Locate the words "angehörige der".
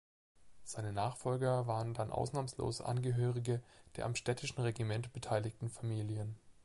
2.81-4.05